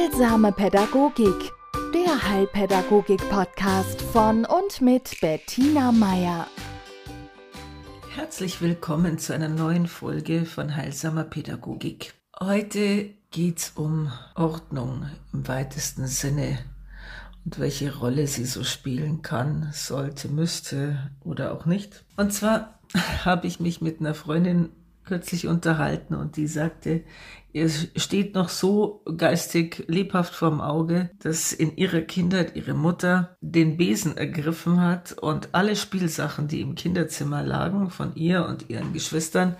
[0.00, 1.52] Heilsame Pädagogik,
[1.92, 6.46] der Heilpädagogik-Podcast von und mit Bettina Meier.
[8.14, 12.14] Herzlich willkommen zu einer neuen Folge von Heilsamer Pädagogik.
[12.42, 16.58] Heute geht's um Ordnung im weitesten Sinne
[17.44, 22.04] und welche Rolle sie so spielen kann, sollte, müsste oder auch nicht.
[22.16, 22.80] Und zwar
[23.26, 24.70] habe ich mich mit einer Freundin
[25.04, 27.02] kürzlich unterhalten und die sagte,
[27.52, 33.76] ihr steht noch so geistig lebhaft vorm Auge, dass in ihrer Kindheit ihre Mutter den
[33.76, 39.56] Besen ergriffen hat und alle Spielsachen, die im Kinderzimmer lagen, von ihr und ihren Geschwistern,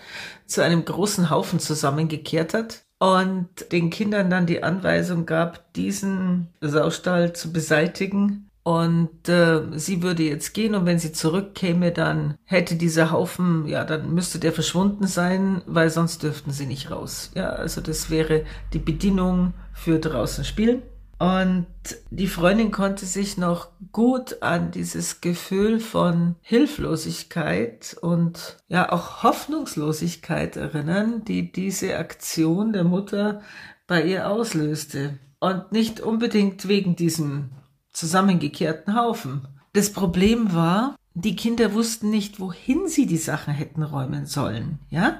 [0.46, 7.32] zu einem großen Haufen zusammengekehrt hat und den Kindern dann die Anweisung gab, diesen Saustall
[7.32, 13.10] zu beseitigen und äh, sie würde jetzt gehen und wenn sie zurückkäme, dann hätte dieser
[13.10, 17.30] Haufen, ja, dann müsste der verschwunden sein, weil sonst dürften sie nicht raus.
[17.34, 20.82] Ja, also das wäre die Bedienung für draußen spielen.
[21.18, 21.66] Und
[22.10, 30.56] die Freundin konnte sich noch gut an dieses Gefühl von Hilflosigkeit und ja auch Hoffnungslosigkeit
[30.56, 33.42] erinnern, die diese Aktion der Mutter
[33.86, 35.18] bei ihr auslöste.
[35.40, 37.50] Und nicht unbedingt wegen diesem
[37.92, 39.48] zusammengekehrten Haufen.
[39.72, 44.78] Das Problem war, die Kinder wussten nicht, wohin sie die Sachen hätten räumen sollen.
[44.90, 45.18] Ja,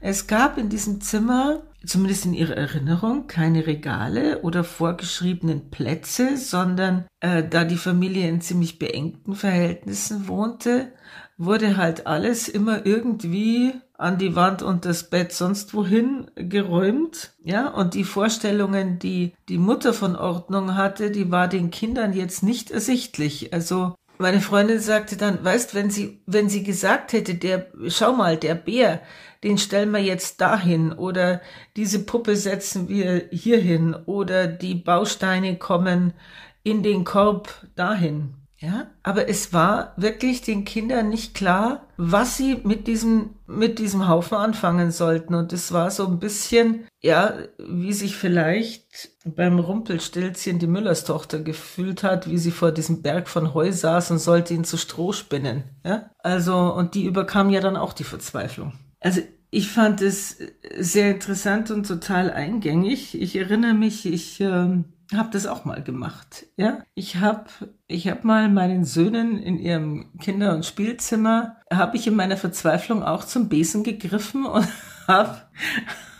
[0.00, 7.06] es gab in diesem Zimmer, zumindest in ihrer Erinnerung, keine Regale oder vorgeschriebenen Plätze, sondern
[7.20, 10.92] äh, da die Familie in ziemlich beengten Verhältnissen wohnte,
[11.36, 17.34] wurde halt alles immer irgendwie an die Wand und das Bett sonst wohin geräumt.
[17.42, 22.42] Ja, und die Vorstellungen, die die Mutter von Ordnung hatte, die war den Kindern jetzt
[22.42, 23.52] nicht ersichtlich.
[23.52, 28.36] Also meine Freundin sagte dann, weißt, wenn sie, wenn sie gesagt hätte, der, schau mal,
[28.36, 29.02] der Bär,
[29.42, 31.40] den stellen wir jetzt dahin oder
[31.76, 36.14] diese Puppe setzen wir hierhin oder die Bausteine kommen
[36.62, 38.34] in den Korb dahin.
[38.60, 44.08] Ja, aber es war wirklich den Kindern nicht klar, was sie mit diesem, mit diesem
[44.08, 45.34] Haufen anfangen sollten.
[45.34, 52.02] Und es war so ein bisschen, ja, wie sich vielleicht beim Rumpelstilzchen die Müllerstochter gefühlt
[52.02, 55.62] hat, wie sie vor diesem Berg von Heu saß und sollte ihn zu Stroh spinnen.
[55.84, 58.72] Ja, also, und die überkam ja dann auch die Verzweiflung.
[58.98, 60.38] Also, ich fand es
[60.76, 63.18] sehr interessant und total eingängig.
[63.18, 66.46] Ich erinnere mich, ich, ähm, habe das auch mal gemacht.
[66.56, 67.46] Ja, ich habe
[67.86, 73.02] ich hab mal meinen Söhnen in ihrem Kinder- und Spielzimmer habe ich in meiner Verzweiflung
[73.02, 74.68] auch zum Besen gegriffen und
[75.08, 75.38] habe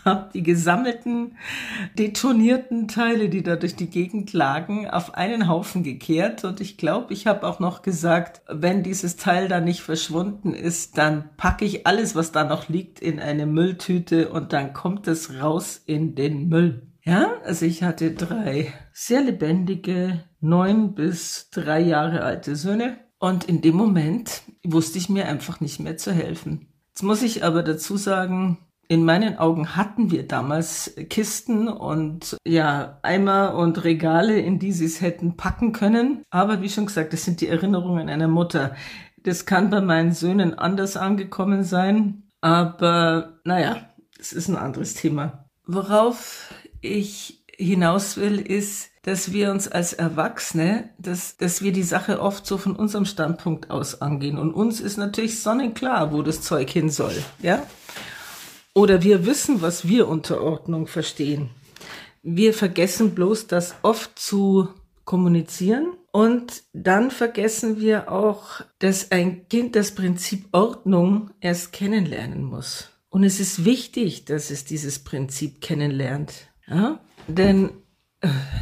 [0.05, 1.37] hab die gesammelten
[1.97, 7.13] detonierten Teile, die da durch die Gegend lagen, auf einen Haufen gekehrt und ich glaube,
[7.13, 11.85] ich habe auch noch gesagt, wenn dieses Teil da nicht verschwunden ist, dann packe ich
[11.85, 16.49] alles, was da noch liegt, in eine Mülltüte und dann kommt es raus in den
[16.49, 16.88] Müll.
[17.09, 22.99] Ja, also ich hatte drei sehr lebendige, neun bis drei Jahre alte Söhne.
[23.17, 26.67] Und in dem Moment wusste ich mir einfach nicht mehr zu helfen.
[26.89, 32.99] Jetzt muss ich aber dazu sagen, in meinen Augen hatten wir damals Kisten und ja,
[33.01, 36.21] Eimer und Regale, in die sie es hätten packen können.
[36.29, 38.75] Aber wie schon gesagt, das sind die Erinnerungen einer Mutter.
[39.23, 42.29] Das kann bei meinen Söhnen anders angekommen sein.
[42.39, 45.49] Aber naja, es ist ein anderes Thema.
[45.65, 52.21] Worauf ich hinaus will, ist, dass wir uns als Erwachsene, dass, dass wir die Sache
[52.21, 54.37] oft so von unserem Standpunkt aus angehen.
[54.37, 57.65] Und uns ist natürlich sonnenklar, wo das Zeug hin soll, ja?
[58.73, 61.49] Oder wir wissen, was wir unter Ordnung verstehen.
[62.21, 64.69] Wir vergessen bloß, das oft zu
[65.05, 65.93] kommunizieren.
[66.11, 72.89] Und dann vergessen wir auch, dass ein Kind das Prinzip Ordnung erst kennenlernen muss.
[73.09, 76.48] Und es ist wichtig, dass es dieses Prinzip kennenlernt.
[76.69, 76.99] Ja?
[77.27, 77.71] Denn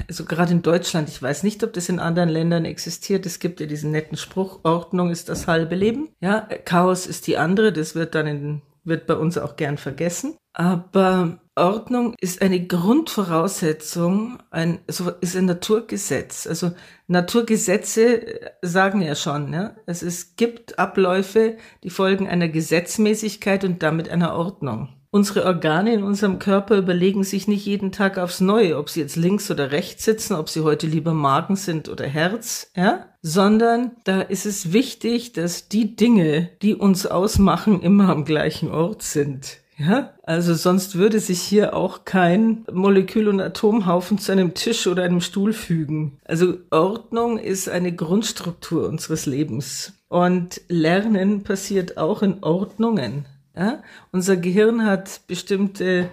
[0.08, 3.26] also gerade in Deutschland, ich weiß nicht, ob das in anderen Ländern existiert.
[3.26, 6.10] Es gibt ja diesen netten Spruch, Ordnung ist das halbe Leben.
[6.20, 7.74] Ja, Chaos ist die andere.
[7.74, 10.36] Das wird dann in, wird bei uns auch gern vergessen.
[10.54, 16.46] Aber Ordnung ist eine Grundvoraussetzung, ein, so ist ein Naturgesetz.
[16.48, 16.72] Also
[17.08, 19.76] Naturgesetze sagen ja schon, ja.
[19.88, 24.97] Es ist, gibt Abläufe, die folgen einer Gesetzmäßigkeit und damit einer Ordnung.
[25.18, 29.16] Unsere Organe in unserem Körper überlegen sich nicht jeden Tag aufs Neue, ob sie jetzt
[29.16, 33.08] links oder rechts sitzen, ob sie heute lieber Magen sind oder Herz, ja?
[33.24, 39.02] Sondern da ist es wichtig, dass die Dinge, die uns ausmachen, immer am gleichen Ort
[39.02, 39.58] sind.
[39.80, 45.02] Ja, also sonst würde sich hier auch kein Molekül- und Atomhaufen zu einem Tisch oder
[45.02, 46.20] einem Stuhl fügen.
[46.26, 49.94] Also Ordnung ist eine Grundstruktur unseres Lebens.
[50.10, 53.26] Und Lernen passiert auch in Ordnungen.
[53.58, 53.84] Ja?
[54.12, 56.10] Unser Gehirn hat bestimmte,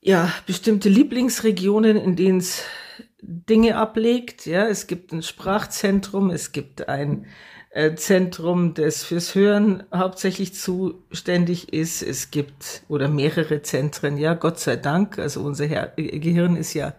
[0.00, 2.62] ja, bestimmte Lieblingsregionen, in denen es
[3.20, 4.46] Dinge ablegt.
[4.46, 7.26] Ja, es gibt ein Sprachzentrum, es gibt ein
[7.70, 12.02] äh, Zentrum, das fürs Hören hauptsächlich zuständig ist.
[12.02, 15.18] Es gibt oder mehrere Zentren, ja, Gott sei Dank.
[15.18, 16.94] Also unser Her Gehirn ist ja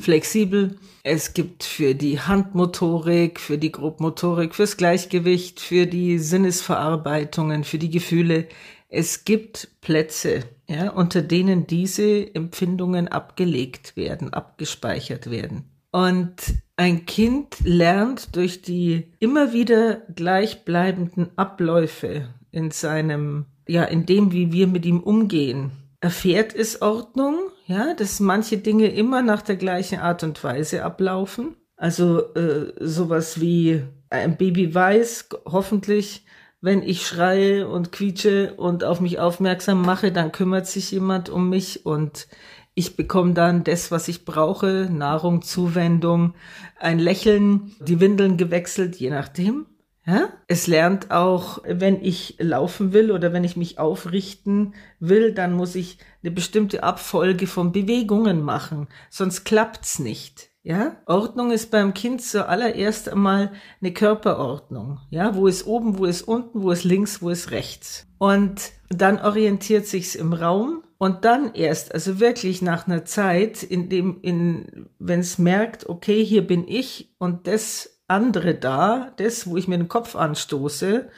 [0.00, 0.78] flexibel.
[1.02, 7.90] Es gibt für die Handmotorik, für die Grobmotorik, fürs Gleichgewicht, für die Sinnesverarbeitungen, für die
[7.90, 8.46] Gefühle.
[8.88, 15.64] Es gibt Plätze, ja, unter denen diese Empfindungen abgelegt werden, abgespeichert werden.
[15.90, 16.34] Und
[16.76, 24.52] ein Kind lernt durch die immer wieder gleichbleibenden Abläufe in seinem, ja, in dem, wie
[24.52, 25.70] wir mit ihm umgehen,
[26.00, 27.36] erfährt es Ordnung,
[27.66, 31.56] ja, dass manche Dinge immer nach der gleichen Art und Weise ablaufen.
[31.76, 36.24] Also äh, sowas wie ein Baby weiß hoffentlich,
[36.60, 41.48] wenn ich schreie und quietsche und auf mich aufmerksam mache, dann kümmert sich jemand um
[41.48, 42.26] mich und
[42.74, 46.34] ich bekomme dann das, was ich brauche, Nahrung, Zuwendung,
[46.78, 49.66] ein Lächeln, die Windeln gewechselt, je nachdem.
[50.06, 50.28] Ja?
[50.46, 55.74] Es lernt auch, wenn ich laufen will oder wenn ich mich aufrichten will, dann muss
[55.74, 60.47] ich eine bestimmte Abfolge von Bewegungen machen, sonst klappt's nicht.
[60.62, 65.00] Ja, Ordnung ist beim Kind zuallererst einmal eine Körperordnung.
[65.10, 68.06] Ja, wo ist oben, wo ist unten, wo ist links, wo ist rechts.
[68.18, 73.88] Und dann orientiert sich's im Raum und dann erst, also wirklich nach einer Zeit, in
[73.88, 79.56] dem, in, wenn es merkt, okay, hier bin ich und das andere da, das, wo
[79.56, 81.08] ich mir den Kopf anstoße,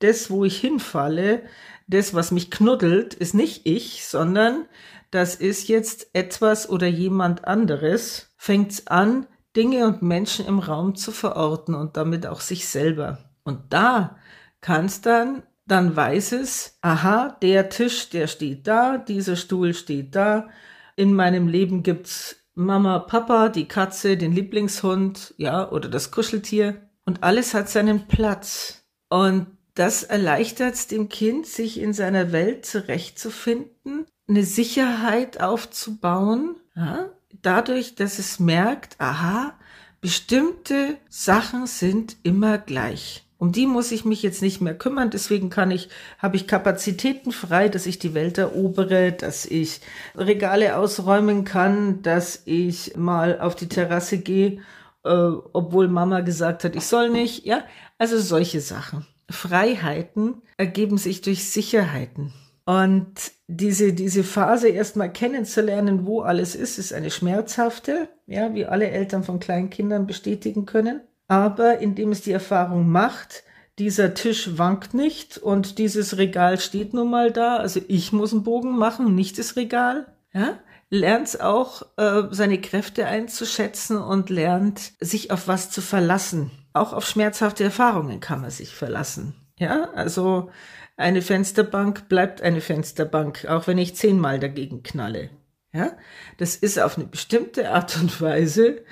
[0.00, 1.42] das, wo ich hinfalle,
[1.86, 4.66] das, was mich knuddelt, ist nicht ich, sondern
[5.10, 9.26] das ist jetzt etwas oder jemand anderes, fängt's an,
[9.56, 13.18] Dinge und Menschen im Raum zu verorten und damit auch sich selber.
[13.42, 14.16] Und da
[14.60, 20.48] kann's dann dann weiß es, aha, der Tisch, der steht da, dieser Stuhl steht da.
[20.96, 26.90] In meinem Leben gibt's Mama, Papa, die Katze, den Lieblingshund, ja, oder das Kuscheltier.
[27.04, 28.84] Und alles hat seinen Platz.
[29.10, 37.10] Und das erleichtert es dem Kind, sich in seiner Welt zurechtzufinden, eine Sicherheit aufzubauen, ja,
[37.42, 39.54] dadurch, dass es merkt, aha,
[40.00, 43.26] bestimmte Sachen sind immer gleich.
[43.38, 45.10] Um die muss ich mich jetzt nicht mehr kümmern.
[45.10, 45.88] Deswegen kann ich,
[46.18, 49.80] habe ich Kapazitäten frei, dass ich die Welt erobere, dass ich
[50.14, 54.60] Regale ausräumen kann, dass ich mal auf die Terrasse gehe,
[55.04, 57.46] äh, obwohl Mama gesagt hat, ich soll nicht.
[57.46, 57.64] Ja,
[57.98, 59.06] also solche Sachen.
[59.30, 62.34] Freiheiten ergeben sich durch Sicherheiten.
[62.70, 68.88] Und diese, diese Phase erstmal kennenzulernen, wo alles ist, ist eine schmerzhafte, ja, wie alle
[68.88, 71.00] Eltern von kleinen Kindern bestätigen können
[71.30, 73.44] aber indem es die Erfahrung macht,
[73.78, 78.42] dieser Tisch wankt nicht und dieses Regal steht nun mal da, also ich muss einen
[78.42, 80.58] Bogen machen, nicht das Regal, ja,
[80.90, 86.50] lernt auch äh, seine Kräfte einzuschätzen und lernt sich auf was zu verlassen.
[86.72, 89.34] Auch auf schmerzhafte Erfahrungen kann man sich verlassen.
[89.60, 90.50] Ja, also
[90.96, 95.28] eine Fensterbank bleibt eine Fensterbank, auch wenn ich zehnmal dagegen knalle.
[95.72, 95.98] Ja,
[96.38, 98.82] das ist auf eine bestimmte Art und Weise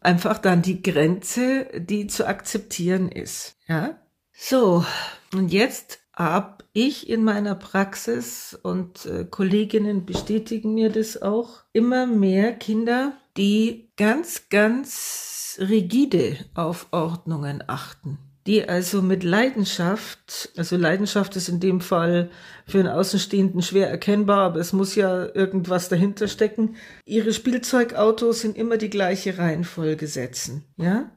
[0.00, 3.56] einfach dann die Grenze, die zu akzeptieren ist.
[3.66, 3.98] Ja,
[4.32, 4.84] so.
[5.32, 12.06] Und jetzt habe ich in meiner Praxis und äh, Kolleginnen bestätigen mir das auch immer
[12.06, 21.36] mehr Kinder, die ganz, ganz rigide auf Ordnungen achten die also mit Leidenschaft, also Leidenschaft
[21.36, 22.30] ist in dem Fall
[22.66, 26.76] für einen Außenstehenden schwer erkennbar, aber es muss ja irgendwas dahinter stecken.
[27.04, 31.12] Ihre Spielzeugautos in immer die gleiche Reihenfolge setzen, ja?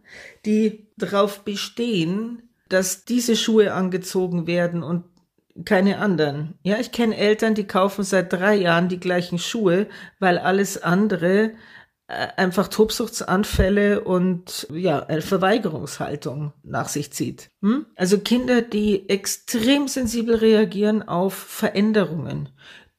[0.45, 5.05] Die darauf bestehen, dass diese Schuhe angezogen werden und
[5.63, 6.59] keine anderen.
[6.63, 9.87] Ja, ich kenne Eltern, die kaufen seit drei Jahren die gleichen Schuhe,
[10.19, 11.51] weil alles andere
[12.11, 17.49] einfach Tobsuchtsanfälle und ja, eine Verweigerungshaltung nach sich zieht.
[17.61, 17.85] Hm?
[17.95, 22.49] Also Kinder, die extrem sensibel reagieren auf Veränderungen,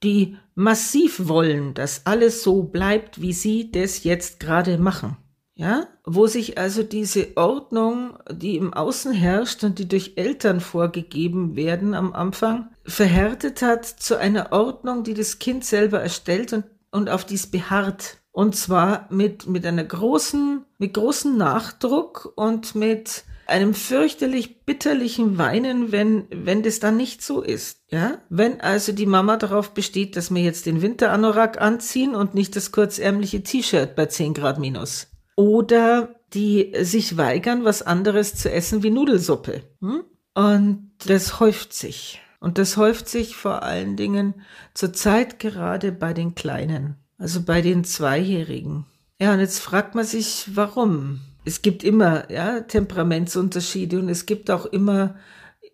[0.02, 5.16] die massiv wollen, dass alles so bleibt, wie sie das jetzt gerade machen.
[5.54, 11.56] Ja, wo sich also diese Ordnung, die im Außen herrscht und die durch Eltern vorgegeben
[11.56, 17.10] werden am Anfang, verhärtet hat zu einer Ordnung, die das Kind selber erstellt und, und
[17.10, 18.21] auf dies beharrt.
[18.32, 25.92] Und zwar mit, mit einer großen, mit großem Nachdruck und mit einem fürchterlich bitterlichen Weinen,
[25.92, 28.18] wenn, wenn das dann nicht so ist, ja?
[28.30, 32.72] Wenn also die Mama darauf besteht, dass wir jetzt den Winteranorak anziehen und nicht das
[32.72, 35.08] kurzärmliche T-Shirt bei 10 Grad minus.
[35.36, 39.62] Oder die sich weigern, was anderes zu essen wie Nudelsuppe.
[39.80, 40.04] Hm?
[40.34, 42.22] Und das häuft sich.
[42.40, 44.34] Und das häuft sich vor allen Dingen
[44.72, 48.84] zurzeit gerade bei den Kleinen also bei den Zweijährigen.
[49.20, 51.20] Ja, und jetzt fragt man sich, warum?
[51.44, 55.14] Es gibt immer ja, Temperamentsunterschiede und es gibt auch immer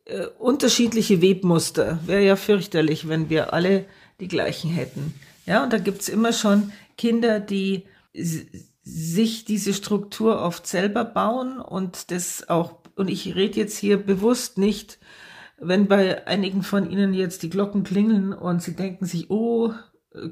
[0.05, 2.01] äh, unterschiedliche Webmuster.
[2.05, 3.87] Wäre ja fürchterlich, wenn wir alle
[4.21, 5.15] die gleichen hätten.
[5.47, 7.85] Ja, und da gibt's immer schon Kinder, die
[8.83, 14.59] sich diese Struktur oft selber bauen und das auch, und ich rede jetzt hier bewusst
[14.59, 14.99] nicht,
[15.59, 19.73] wenn bei einigen von Ihnen jetzt die Glocken klingeln und Sie denken sich, oh,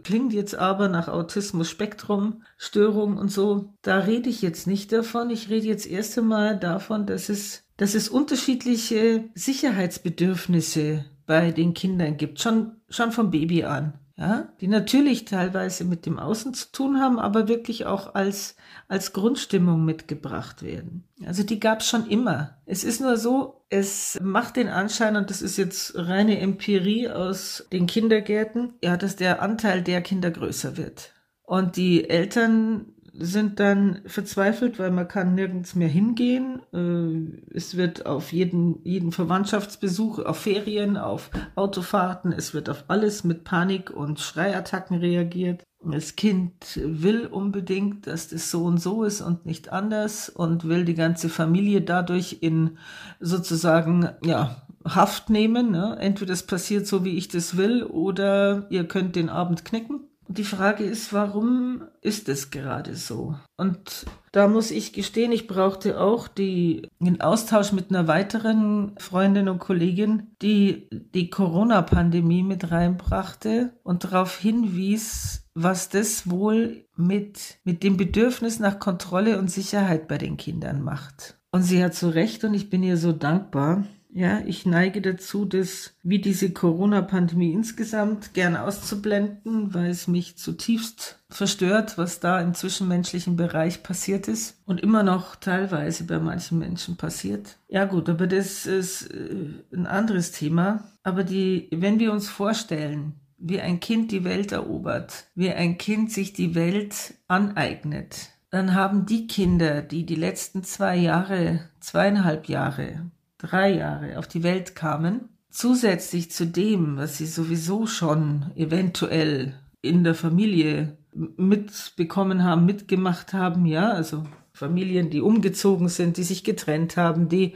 [0.03, 3.75] klingt jetzt aber nach Autismus-Spektrum, Störung und so.
[3.83, 5.31] Da rede ich jetzt nicht davon.
[5.31, 12.17] Ich rede jetzt erst einmal davon, dass es, dass es unterschiedliche Sicherheitsbedürfnisse bei den Kindern
[12.17, 17.01] gibt, schon, schon vom Baby an ja, die natürlich teilweise mit dem Außen zu tun
[17.01, 18.57] haben, aber wirklich auch als,
[18.89, 21.05] als Grundstimmung mitgebracht werden.
[21.27, 22.57] Also die gab es schon immer.
[22.65, 27.67] Es ist nur so, es macht den Anschein, und das ist jetzt reine Empirie aus
[27.73, 31.13] den Kindergärten, ja, dass der Anteil der Kinder größer wird.
[31.43, 32.87] Und die Eltern
[33.19, 36.61] sind dann verzweifelt, weil man kann nirgends mehr hingehen.
[36.73, 43.25] Äh, es wird auf jeden, jeden Verwandtschaftsbesuch, auf Ferien, auf Autofahrten, es wird auf alles
[43.25, 45.63] mit Panik und Schreiattacken reagiert.
[45.85, 50.85] Das Kind will unbedingt, dass das so und so ist und nicht anders und will
[50.85, 52.79] die ganze Familie dadurch in
[53.21, 55.73] sozusagen, ja, Haft nehmen.
[55.73, 55.97] Ne?
[55.99, 60.09] Entweder es passiert so, wie ich das will, oder ihr könnt den Abend knicken.
[60.29, 63.37] Und die Frage ist, warum ist es gerade so?
[63.57, 69.49] Und da muss ich gestehen, ich brauchte auch die, den Austausch mit einer weiteren Freundin
[69.49, 77.83] und Kollegin, die die Corona-Pandemie mit reinbrachte und darauf hinwies, was das wohl mit, mit
[77.83, 81.39] dem Bedürfnis nach Kontrolle und Sicherheit bei den Kindern macht.
[81.53, 83.85] Und sie hat so recht und ich bin ihr so dankbar,
[84.17, 91.19] ja, ich neige dazu, das wie diese Corona-Pandemie insgesamt gern auszublenden, weil es mich zutiefst
[91.29, 96.97] verstört, was da im zwischenmenschlichen Bereich passiert ist und immer noch teilweise bei manchen Menschen
[96.97, 97.59] passiert.
[97.69, 100.85] Ja gut, aber das ist äh, ein anderes Thema.
[101.03, 106.11] Aber die, wenn wir uns vorstellen, wie ein Kind die Welt erobert, wie ein Kind
[106.11, 113.11] sich die Welt aneignet, dann haben die Kinder, die die letzten zwei Jahre, zweieinhalb Jahre
[113.39, 120.05] drei Jahre auf die Welt kamen, zusätzlich zu dem, was sie sowieso schon eventuell in
[120.05, 126.97] der Familie mitbekommen haben, mitgemacht haben, ja, also Familien, die umgezogen sind, die sich getrennt
[126.97, 127.55] haben, die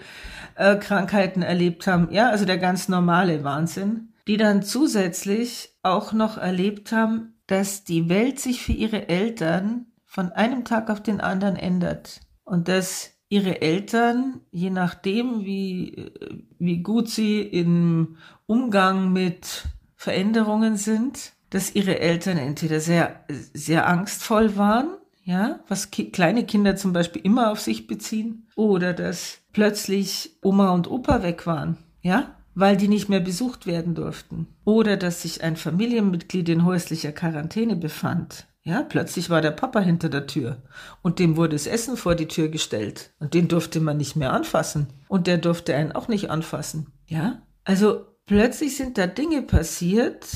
[0.54, 6.36] äh, Krankheiten erlebt haben, ja, also der ganz normale Wahnsinn, die dann zusätzlich auch noch
[6.36, 11.56] erlebt haben, dass die Welt sich für ihre Eltern von einem Tag auf den anderen
[11.56, 16.10] ändert und dass ihre Eltern, je nachdem, wie,
[16.58, 19.64] wie gut sie im Umgang mit
[19.96, 24.88] Veränderungen sind, dass ihre Eltern entweder sehr, sehr angstvoll waren,
[25.24, 30.70] ja, was ki kleine Kinder zum Beispiel immer auf sich beziehen, oder dass plötzlich Oma
[30.70, 35.44] und Opa weg waren, ja, weil die nicht mehr besucht werden durften, oder dass sich
[35.44, 40.62] ein Familienmitglied in häuslicher Quarantäne befand, ja, plötzlich war der Papa hinter der Tür
[41.02, 44.32] und dem wurde das Essen vor die Tür gestellt und den durfte man nicht mehr
[44.32, 46.92] anfassen und der durfte einen auch nicht anfassen.
[47.06, 50.26] Ja, also plötzlich sind da Dinge passiert,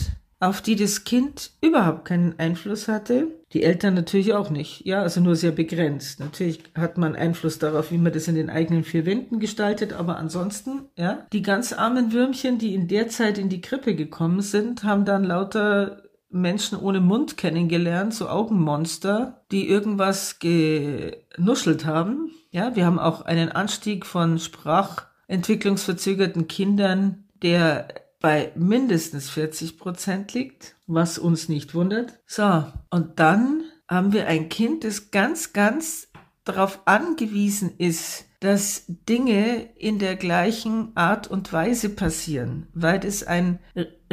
[0.41, 3.29] auf die das Kind überhaupt keinen Einfluss hatte.
[3.53, 4.85] Die Eltern natürlich auch nicht.
[4.85, 6.21] Ja, also nur sehr begrenzt.
[6.21, 10.17] Natürlich hat man Einfluss darauf, wie man das in den eigenen vier Wänden gestaltet, aber
[10.17, 14.85] ansonsten, ja, die ganz armen Würmchen, die in der Zeit in die Krippe gekommen sind,
[14.85, 22.31] haben dann lauter Menschen ohne Mund kennengelernt, so Augenmonster, die irgendwas genuschelt haben.
[22.51, 27.89] Ja, wir haben auch einen Anstieg von sprachentwicklungsverzögerten Kindern, der
[28.21, 32.21] bei mindestens 40 Prozent liegt, was uns nicht wundert.
[32.27, 36.09] So, und dann haben wir ein Kind, das ganz, ganz
[36.45, 43.59] darauf angewiesen ist, dass Dinge in der gleichen Art und Weise passieren, weil es ein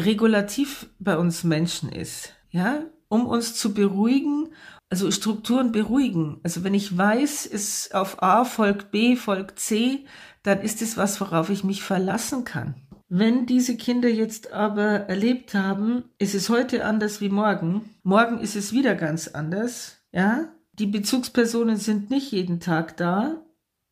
[0.05, 4.49] Regulativ bei uns Menschen ist, ja, um uns zu beruhigen,
[4.89, 6.39] also Strukturen beruhigen.
[6.43, 10.05] Also wenn ich weiß, es auf A folgt B, folgt C,
[10.43, 12.75] dann ist es was, worauf ich mich verlassen kann.
[13.07, 18.55] Wenn diese Kinder jetzt aber erlebt haben, ist es heute anders wie morgen, morgen ist
[18.55, 23.43] es wieder ganz anders, ja, die Bezugspersonen sind nicht jeden Tag da,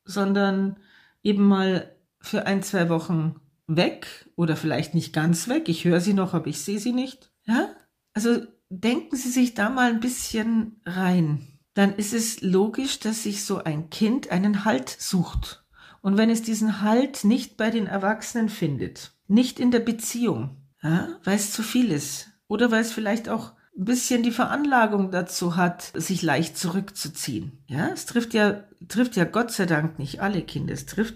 [0.06, 0.78] sondern
[1.22, 3.36] eben mal für ein, zwei Wochen
[3.76, 5.70] weg oder vielleicht nicht ganz weg.
[5.70, 7.32] Ich höre sie noch, aber ich sehe sie nicht.
[7.46, 7.70] Ja?
[8.14, 11.48] Also denken Sie sich da mal ein bisschen rein.
[11.74, 15.64] Dann ist es logisch, dass sich so ein Kind einen Halt sucht.
[16.02, 21.10] Und wenn es diesen Halt nicht bei den Erwachsenen findet, nicht in der Beziehung, ja,
[21.24, 25.56] weil es zu viel ist oder weil es vielleicht auch ein bisschen die Veranlagung dazu
[25.56, 27.64] hat, sich leicht zurückzuziehen.
[27.68, 30.74] Ja, es trifft ja, trifft ja Gott sei Dank nicht alle Kinder.
[30.74, 31.16] Es trifft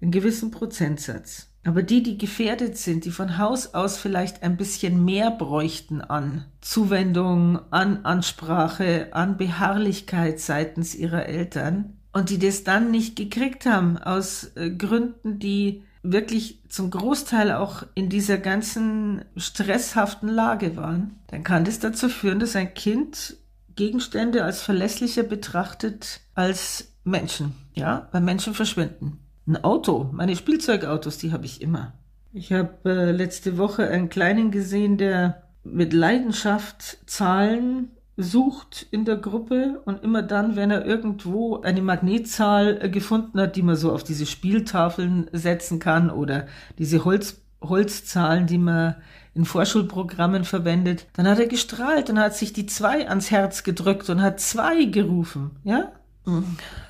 [0.00, 1.47] einen gewissen Prozentsatz.
[1.68, 6.46] Aber die, die gefährdet sind, die von Haus aus vielleicht ein bisschen mehr bräuchten an
[6.62, 13.98] Zuwendung, an Ansprache, an Beharrlichkeit seitens ihrer Eltern und die das dann nicht gekriegt haben
[13.98, 21.44] aus äh, Gründen, die wirklich zum Großteil auch in dieser ganzen stresshaften Lage waren, dann
[21.44, 23.36] kann das dazu führen, dass ein Kind
[23.76, 27.52] Gegenstände als verlässlicher betrachtet als Menschen.
[27.74, 29.18] Ja, weil Menschen verschwinden.
[29.48, 31.94] Ein Auto, meine Spielzeugautos, die habe ich immer.
[32.34, 39.16] Ich habe äh, letzte Woche einen Kleinen gesehen, der mit Leidenschaft Zahlen sucht in der
[39.16, 43.90] Gruppe und immer dann, wenn er irgendwo eine Magnetzahl äh, gefunden hat, die man so
[43.90, 46.46] auf diese Spieltafeln setzen kann oder
[46.78, 48.96] diese Holz, Holzzahlen, die man
[49.32, 54.10] in Vorschulprogrammen verwendet, dann hat er gestrahlt und hat sich die zwei ans Herz gedrückt
[54.10, 55.92] und hat zwei gerufen, ja?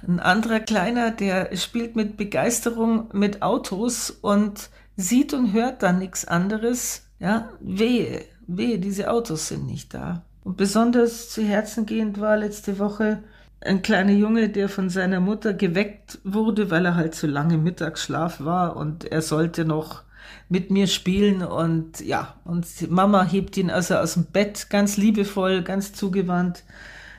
[0.06, 6.24] Ein anderer Kleiner, der spielt mit Begeisterung mit Autos und sieht und hört dann nichts
[6.26, 7.48] anderes, ja?
[7.60, 10.22] Wehe, wehe, diese Autos sind nicht da.
[10.44, 13.22] Und besonders zu Herzen gehend war letzte Woche
[13.60, 18.40] ein kleiner Junge, der von seiner Mutter geweckt wurde, weil er halt zu lange Mittagsschlaf
[18.40, 20.02] war und er sollte noch
[20.48, 25.62] mit mir spielen und ja, und Mama hebt ihn also aus dem Bett ganz liebevoll,
[25.62, 26.62] ganz zugewandt.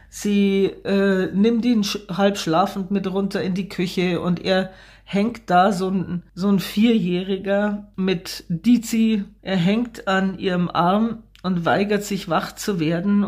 [0.10, 4.72] Sie äh, nimmt ihn halb schlafend mit runter in die Küche und er
[5.04, 11.66] hängt da so ein, so ein Vierjähriger mit Dizi, er hängt an ihrem Arm und
[11.66, 13.26] weigert sich wach zu werden.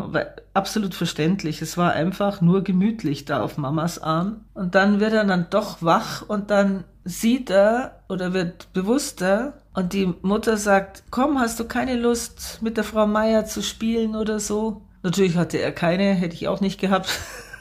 [0.54, 1.62] Absolut verständlich.
[1.62, 4.44] Es war einfach nur gemütlich da auf Mamas Arm.
[4.54, 9.92] Und dann wird er dann doch wach und dann sieht er oder wird bewusster und
[9.92, 14.38] die Mutter sagt, komm, hast du keine Lust mit der Frau Meier zu spielen oder
[14.38, 14.82] so?
[15.02, 17.08] Natürlich hatte er keine, hätte ich auch nicht gehabt.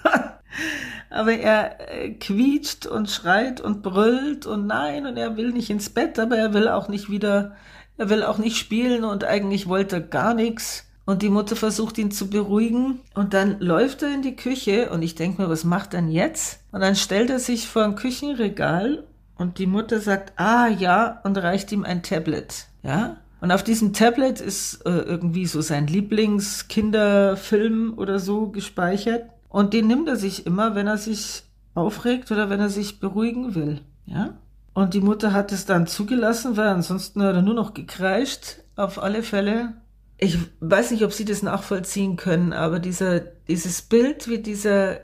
[1.09, 5.89] aber er äh, quietscht und schreit und brüllt und nein, und er will nicht ins
[5.89, 7.55] Bett, aber er will auch nicht wieder
[8.01, 10.87] er will auch nicht spielen und eigentlich wollte er gar nichts.
[11.05, 12.99] Und die Mutter versucht ihn zu beruhigen.
[13.13, 16.09] Und dann läuft er in die Küche und ich denke mir, was macht er denn
[16.09, 16.61] jetzt?
[16.71, 19.03] Und dann stellt er sich vor ein Küchenregal
[19.37, 22.65] und die Mutter sagt, ah ja, und reicht ihm ein Tablet.
[22.81, 23.17] Ja?
[23.41, 29.31] Und auf diesem Tablet ist äh, irgendwie so sein Lieblingskinderfilm oder so gespeichert.
[29.49, 31.41] Und den nimmt er sich immer, wenn er sich
[31.73, 33.81] aufregt oder wenn er sich beruhigen will.
[34.05, 34.37] Ja?
[34.73, 39.01] Und die Mutter hat es dann zugelassen, weil ansonsten hat er nur noch gekreischt, auf
[39.01, 39.73] alle Fälle.
[40.17, 44.99] Ich weiß nicht, ob Sie das nachvollziehen können, aber dieser, dieses Bild, wie dieser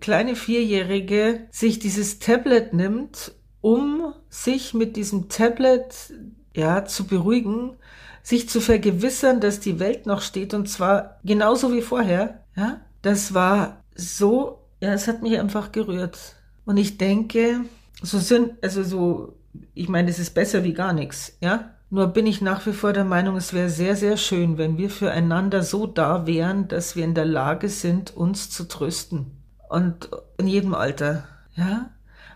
[0.00, 6.12] kleine Vierjährige sich dieses Tablet nimmt, um sich mit diesem Tablet,
[6.54, 7.76] ja, zu beruhigen,
[8.22, 13.34] sich zu vergewissern, dass die Welt noch steht und zwar genauso wie vorher, ja, das
[13.34, 16.36] war so, ja, es hat mich einfach gerührt.
[16.64, 17.62] Und ich denke,
[18.02, 19.36] so sind, also so,
[19.74, 21.70] ich meine, es ist besser wie gar nichts, ja.
[21.92, 24.90] Nur bin ich nach wie vor der Meinung, es wäre sehr, sehr schön, wenn wir
[24.90, 29.42] füreinander so da wären, dass wir in der Lage sind, uns zu trösten.
[29.68, 30.08] Und
[30.38, 31.24] in jedem Alter,
[31.56, 31.90] ja.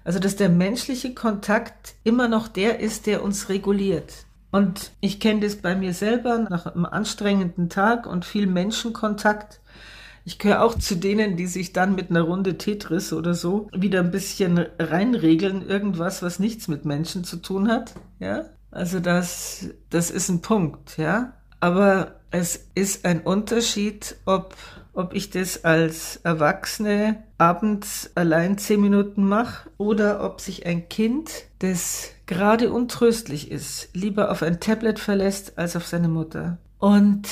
[0.05, 4.27] Also, dass der menschliche Kontakt immer noch der ist, der uns reguliert.
[4.51, 9.61] Und ich kenne das bei mir selber nach einem anstrengenden Tag und viel Menschenkontakt
[10.27, 14.01] ich gehöre auch zu denen, die sich dann mit einer Runde Tetris oder so wieder
[14.01, 17.93] ein bisschen reinregeln, irgendwas, was nichts mit Menschen zu tun hat.
[18.21, 21.35] Ja, also das, das ist ein Punkt, ja.
[21.61, 24.57] Aber es ist ein Unterschied, ob,
[24.95, 31.31] ob ich das als Erwachsene abends allein zehn Minuten mache oder ob sich ein Kind,
[31.59, 36.59] das gerade untröstlich ist, lieber auf ein Tablet verlässt als auf seine Mutter.
[36.79, 37.29] Und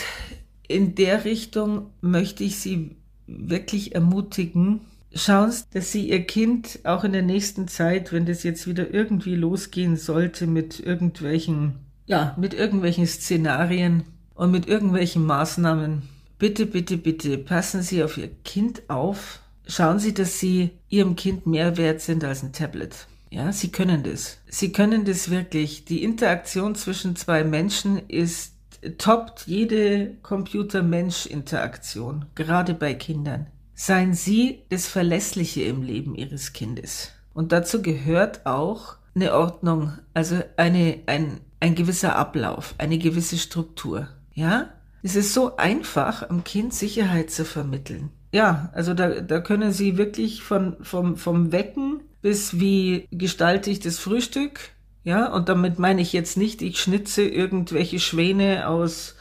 [0.66, 2.96] in der Richtung möchte ich Sie
[3.26, 4.80] wirklich ermutigen.
[5.14, 8.92] Schauen Sie, dass Sie Ihr Kind auch in der nächsten Zeit, wenn das jetzt wieder
[8.92, 11.74] irgendwie losgehen sollte mit irgendwelchen,
[12.06, 16.02] ja, mit irgendwelchen Szenarien und mit irgendwelchen Maßnahmen,
[16.42, 19.38] bitte, bitte, bitte passen Sie auf Ihr Kind auf.
[19.68, 23.06] Schauen Sie, dass Sie Ihrem Kind mehr wert sind als ein Tablet.
[23.30, 24.38] Ja, Sie können das.
[24.48, 25.84] Sie können das wirklich.
[25.84, 28.54] Die Interaktion zwischen zwei Menschen ist
[28.98, 33.46] toppt jede Computer-Mensch-Interaktion, gerade bei Kindern.
[33.76, 37.12] Seien Sie das Verlässliche im Leben Ihres Kindes.
[37.34, 44.08] Und dazu gehört auch eine Ordnung, also eine, ein, ein gewisser Ablauf, eine gewisse Struktur.
[44.34, 44.70] Ja?
[45.02, 48.10] Es ist so einfach, am Kind Sicherheit zu vermitteln.
[48.32, 53.80] Ja, also da, da können Sie wirklich von, vom, vom Wecken bis wie gestalte ich
[53.80, 54.60] das Frühstück,
[55.04, 59.16] ja, und damit meine ich jetzt nicht, ich schnitze irgendwelche Schwäne aus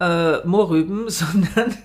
[0.00, 1.76] äh, Mohrrüben, sondern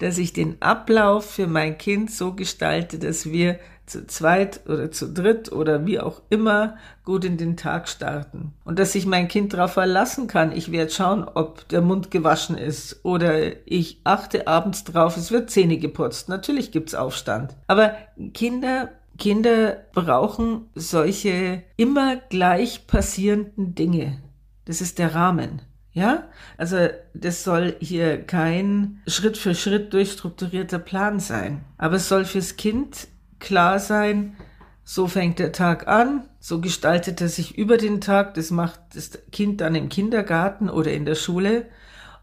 [0.00, 3.60] dass ich den Ablauf für mein Kind so gestalte, dass wir
[3.90, 8.54] zu zweit oder zu dritt oder wie auch immer gut in den Tag starten.
[8.64, 10.52] Und dass ich mein Kind darauf verlassen kann.
[10.52, 15.50] Ich werde schauen, ob der Mund gewaschen ist oder ich achte abends drauf, es wird
[15.50, 16.28] Zähne geputzt.
[16.28, 17.56] Natürlich gibt's Aufstand.
[17.66, 17.94] Aber
[18.32, 24.18] Kinder Kinder brauchen solche immer gleich passierenden Dinge.
[24.64, 25.60] Das ist der Rahmen.
[25.92, 31.64] Ja, also das soll hier kein Schritt für Schritt durchstrukturierter Plan sein.
[31.78, 33.08] Aber es soll fürs Kind
[33.40, 34.36] klar sein,
[34.84, 39.18] so fängt der Tag an, so gestaltet er sich über den Tag, das macht das
[39.30, 41.66] Kind dann im Kindergarten oder in der Schule.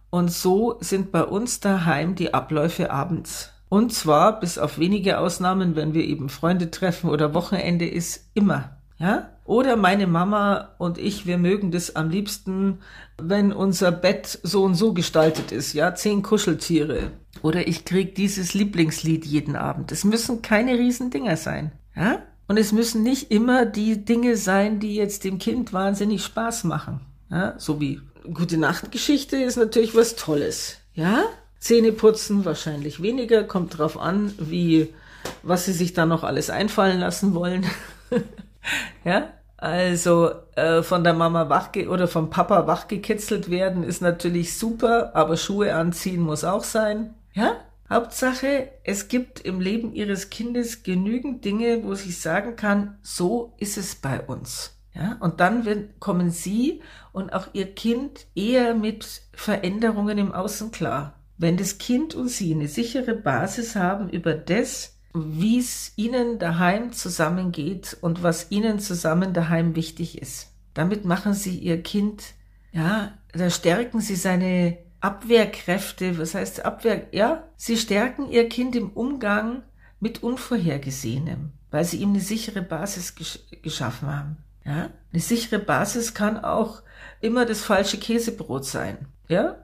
[0.10, 3.51] Und so sind bei uns daheim die Abläufe abends.
[3.69, 8.77] Und zwar, bis auf wenige Ausnahmen, wenn wir eben Freunde treffen oder Wochenende ist, immer.
[8.97, 9.30] Ja?
[9.43, 12.80] Oder meine Mama und ich, wir mögen das am liebsten,
[13.17, 17.12] wenn unser Bett so und so gestaltet ist, ja, zehn Kuscheltiere.
[17.47, 19.93] Oder ich krieg dieses Lieblingslied jeden Abend.
[19.93, 22.21] Es müssen keine Riesendinger sein, ja?
[22.49, 26.99] Und es müssen nicht immer die Dinge sein, die jetzt dem Kind wahnsinnig Spaß machen.
[27.31, 27.53] Ja?
[27.57, 28.01] So wie
[28.33, 31.23] gute Nachtgeschichte ist natürlich was Tolles, ja?
[31.57, 34.93] Zähne putzen wahrscheinlich weniger, kommt drauf an, wie,
[35.41, 37.65] was sie sich da noch alles einfallen lassen wollen.
[39.05, 45.15] ja, also äh, von der Mama wachge oder vom Papa wachgekitzelt werden ist natürlich super,
[45.15, 47.13] aber Schuhe anziehen muss auch sein.
[47.38, 53.54] Ja, Hauptsache, es gibt im Leben ihres Kindes genügend Dinge, wo sie sagen kann, so
[53.60, 54.76] ist es bei uns.
[54.95, 60.71] Ja, und dann wird, kommen sie und auch ihr Kind eher mit Veränderungen im Außen
[60.71, 61.13] klar.
[61.38, 66.91] Wenn das Kind und sie eine sichere Basis haben über das, wie es ihnen daheim
[66.91, 70.54] zusammengeht und was ihnen zusammen daheim wichtig ist.
[70.73, 72.34] Damit machen sie ihr Kind,
[72.71, 77.07] ja, da stärken sie seine Abwehrkräfte, was heißt Abwehr?
[77.13, 79.63] Ja, sie stärken ihr Kind im Umgang
[80.01, 84.37] mit Unvorhergesehenem, weil sie ihm eine sichere Basis gesch geschaffen haben.
[84.65, 86.81] Ja, eine sichere Basis kann auch
[87.21, 89.07] immer das falsche Käsebrot sein.
[89.29, 89.55] Ja,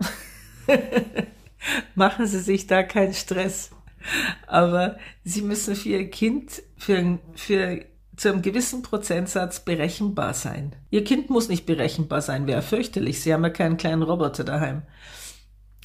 [1.95, 3.71] machen Sie sich da keinen Stress.
[4.47, 7.83] Aber Sie müssen für Ihr Kind für, für
[8.15, 10.73] zu einem gewissen Prozentsatz berechenbar sein.
[10.89, 13.21] Ihr Kind muss nicht berechenbar sein, wäre fürchterlich.
[13.21, 14.83] Sie haben ja keinen kleinen Roboter daheim.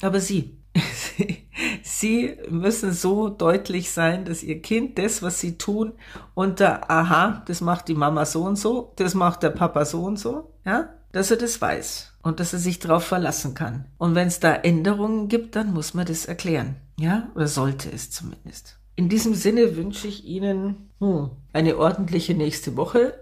[0.01, 0.57] Aber Sie,
[1.83, 5.93] Sie müssen so deutlich sein, dass Ihr Kind das, was Sie tun,
[6.33, 10.17] unter, aha, das macht die Mama so und so, das macht der Papa so und
[10.17, 13.85] so, ja, dass er das weiß und dass er sich darauf verlassen kann.
[13.97, 18.11] Und wenn es da Änderungen gibt, dann muss man das erklären, ja, oder sollte es
[18.11, 18.77] zumindest.
[18.95, 23.13] In diesem Sinne wünsche ich Ihnen hm, eine ordentliche nächste Woche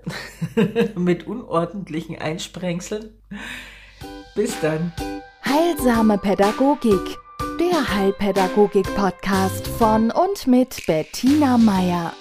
[0.95, 3.11] mit unordentlichen Einsprengseln.
[4.33, 4.91] Bis dann.
[5.49, 7.17] Heilsame Pädagogik,
[7.57, 12.11] der Heilpädagogik-Podcast von und mit Bettina Meier.